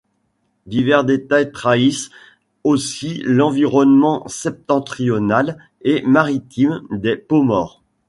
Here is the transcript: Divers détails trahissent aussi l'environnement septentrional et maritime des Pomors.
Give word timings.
Divers 0.65 1.03
détails 1.05 1.51
trahissent 1.51 2.09
aussi 2.63 3.21
l'environnement 3.23 4.27
septentrional 4.27 5.59
et 5.83 6.01
maritime 6.01 6.81
des 6.89 7.15
Pomors. 7.15 7.83